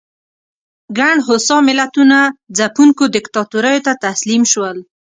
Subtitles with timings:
[0.97, 2.17] ګڼ هوسا ملتونه
[2.57, 4.77] ځپونکو دیکتاتوریو ته تسلیم شول.